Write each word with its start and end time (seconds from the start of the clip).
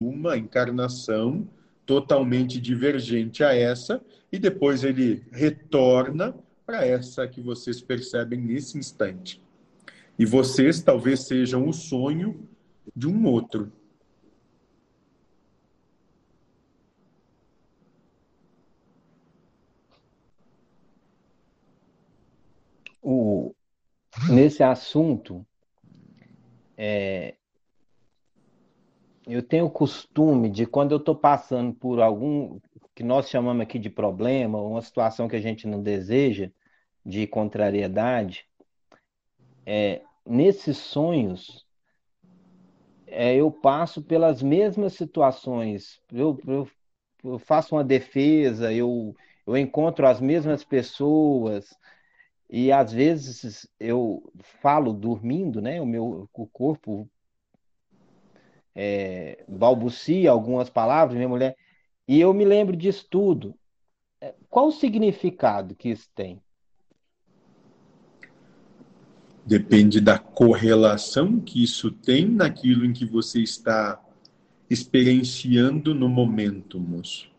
uma 0.00 0.36
encarnação 0.36 1.48
totalmente 1.86 2.60
divergente 2.60 3.42
a 3.42 3.54
essa, 3.54 4.04
e 4.30 4.38
depois 4.38 4.84
ele 4.84 5.24
retorna 5.30 6.34
para 6.66 6.84
essa 6.84 7.26
que 7.28 7.40
vocês 7.40 7.80
percebem 7.80 8.40
nesse 8.40 8.76
instante. 8.76 9.40
E 10.18 10.26
vocês 10.26 10.82
talvez 10.82 11.20
sejam 11.20 11.68
o 11.68 11.72
sonho 11.72 12.48
de 12.94 13.06
um 13.06 13.26
outro. 13.26 13.72
O, 23.00 23.54
nesse 24.28 24.62
assunto, 24.62 25.46
é, 26.76 27.36
eu 29.26 29.42
tenho 29.42 29.66
o 29.66 29.70
costume 29.70 30.48
de 30.48 30.66
quando 30.66 30.92
eu 30.92 30.98
estou 30.98 31.14
passando 31.16 31.74
por 31.74 32.00
algum 32.00 32.60
que 32.94 33.02
nós 33.02 33.28
chamamos 33.28 33.62
aqui 33.62 33.78
de 33.78 33.90
problema, 33.90 34.60
uma 34.60 34.80
situação 34.80 35.28
que 35.28 35.36
a 35.36 35.40
gente 35.40 35.66
não 35.66 35.82
deseja, 35.82 36.50
de 37.04 37.26
contrariedade, 37.26 38.46
é, 39.64 40.02
nesses 40.24 40.76
sonhos 40.76 41.66
é, 43.06 43.34
eu 43.36 43.50
passo 43.50 44.02
pelas 44.02 44.42
mesmas 44.42 44.94
situações. 44.94 46.00
Eu, 46.12 46.38
eu, 46.46 46.68
eu, 47.24 47.38
faço 47.38 47.74
uma 47.74 47.84
defesa, 47.84 48.72
eu, 48.72 49.14
eu 49.46 49.56
encontro 49.56 50.06
as 50.06 50.20
mesmas 50.20 50.64
pessoas, 50.64 51.76
e 52.50 52.72
às 52.72 52.92
vezes 52.92 53.68
eu 53.78 54.22
falo 54.60 54.92
dormindo, 54.92 55.60
né? 55.60 55.80
O 55.80 55.86
meu 55.86 56.28
o 56.32 56.46
corpo 56.46 57.08
é, 58.76 59.42
balbucia 59.48 60.30
algumas 60.30 60.68
palavras, 60.68 61.16
minha 61.16 61.28
mulher, 61.28 61.56
e 62.06 62.20
eu 62.20 62.34
me 62.34 62.44
lembro 62.44 62.76
disso 62.76 63.06
tudo. 63.10 63.54
É, 64.20 64.34
qual 64.50 64.68
o 64.68 64.72
significado 64.72 65.74
que 65.74 65.88
isso 65.88 66.08
tem? 66.14 66.42
Depende 69.46 70.00
da 70.00 70.18
correlação 70.18 71.40
que 71.40 71.62
isso 71.62 71.90
tem 71.90 72.28
naquilo 72.28 72.84
em 72.84 72.92
que 72.92 73.06
você 73.06 73.40
está 73.40 73.98
experienciando 74.68 75.94
no 75.94 76.08
momento, 76.08 76.78
moço. 76.78 77.30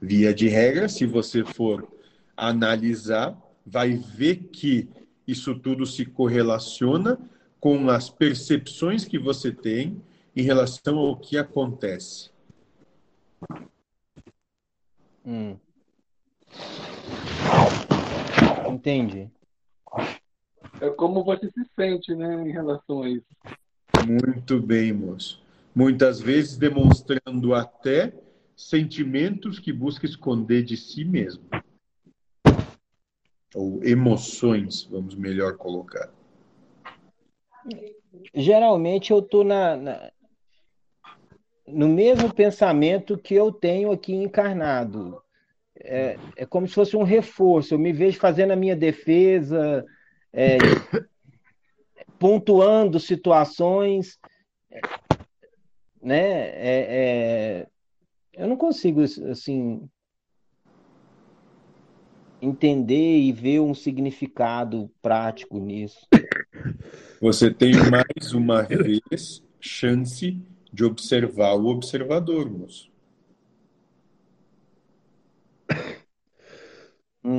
Via 0.00 0.34
de 0.34 0.48
regra, 0.48 0.88
se 0.88 1.06
você 1.06 1.44
for 1.44 1.88
analisar, 2.36 3.38
vai 3.64 3.94
ver 3.94 4.48
que 4.52 4.88
isso 5.26 5.54
tudo 5.54 5.86
se 5.86 6.04
correlaciona 6.04 7.18
com 7.58 7.88
as 7.88 8.10
percepções 8.10 9.04
que 9.04 9.18
você 9.18 9.50
tem 9.50 10.02
em 10.36 10.42
relação 10.42 10.98
ao 10.98 11.16
que 11.16 11.36
acontece. 11.36 12.30
Hum. 15.24 15.56
Entendi. 18.68 19.30
É 20.80 20.90
como 20.90 21.24
você 21.24 21.46
se 21.50 21.64
sente, 21.76 22.14
né, 22.14 22.48
em 22.48 22.52
relação 22.52 23.02
a 23.02 23.08
isso. 23.08 23.26
Muito 24.06 24.60
bem, 24.60 24.92
moço. 24.92 25.42
Muitas 25.74 26.20
vezes 26.20 26.56
demonstrando 26.56 27.54
até 27.54 28.12
sentimentos 28.56 29.58
que 29.58 29.72
busca 29.72 30.04
esconder 30.06 30.62
de 30.62 30.76
si 30.76 31.04
mesmo. 31.04 31.44
Ou 33.54 33.82
emoções, 33.84 34.84
vamos 34.84 35.14
melhor 35.14 35.56
colocar. 35.56 36.12
Geralmente 38.34 39.10
eu 39.10 39.20
estou 39.20 39.44
na, 39.44 39.76
na, 39.76 40.12
no 41.66 41.88
mesmo 41.88 42.32
pensamento 42.32 43.16
que 43.18 43.34
eu 43.34 43.50
tenho 43.50 43.90
aqui 43.90 44.14
encarnado. 44.14 45.20
É, 45.76 46.18
é 46.36 46.46
como 46.46 46.68
se 46.68 46.74
fosse 46.74 46.96
um 46.96 47.02
reforço. 47.02 47.74
Eu 47.74 47.78
me 47.78 47.92
vejo 47.92 48.18
fazendo 48.18 48.52
a 48.52 48.56
minha 48.56 48.76
defesa, 48.76 49.84
é, 50.32 50.58
pontuando 52.18 53.00
situações, 53.00 54.18
né? 56.00 56.48
É, 56.50 56.86
é, 56.88 57.66
eu 58.34 58.46
não 58.46 58.56
consigo 58.56 59.02
assim 59.02 59.88
entender 62.40 63.20
e 63.20 63.32
ver 63.32 63.60
um 63.60 63.74
significado 63.74 64.90
prático 65.00 65.58
nisso. 65.58 66.06
Você 67.20 67.52
tem 67.52 67.72
mais 67.90 68.32
uma 68.34 68.62
vez 68.62 69.42
chance 69.58 70.38
de 70.74 70.84
observar 70.84 71.54
o 71.54 71.66
observador, 71.66 72.50
moço. 72.50 72.92
Hum. 77.22 77.38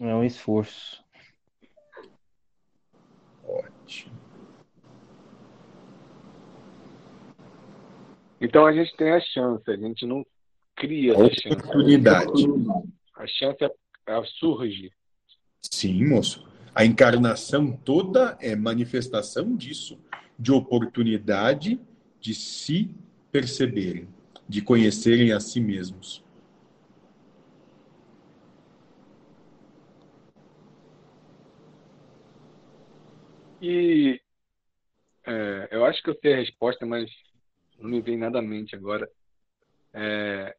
É 0.00 0.14
um 0.14 0.24
esforço. 0.24 1.04
Ótimo. 3.44 4.16
Então 8.40 8.64
a 8.64 8.72
gente 8.72 8.96
tem 8.96 9.12
a 9.12 9.20
chance, 9.20 9.70
a 9.70 9.76
gente 9.76 10.06
não 10.06 10.24
cria 10.82 11.14
a 11.14 11.18
oportunidade. 11.18 12.44
A 13.14 13.26
chance 13.28 13.64
é, 13.64 14.22
surge. 14.38 14.92
Sim, 15.60 16.04
moço. 16.04 16.44
A 16.74 16.84
encarnação 16.84 17.76
toda 17.76 18.36
é 18.40 18.56
manifestação 18.56 19.54
disso, 19.54 19.96
de 20.36 20.50
oportunidade 20.50 21.80
de 22.18 22.34
se 22.34 22.90
perceberem, 23.30 24.08
de 24.48 24.60
conhecerem 24.60 25.32
a 25.32 25.38
si 25.38 25.60
mesmos. 25.60 26.24
E 33.60 34.20
é, 35.24 35.68
eu 35.70 35.84
acho 35.84 36.02
que 36.02 36.10
eu 36.10 36.18
sei 36.20 36.34
a 36.34 36.38
resposta, 36.38 36.84
mas 36.84 37.08
não 37.78 37.88
me 37.88 38.00
vem 38.00 38.16
nada 38.16 38.40
à 38.40 38.42
mente 38.42 38.74
agora. 38.74 39.08
É, 39.94 40.56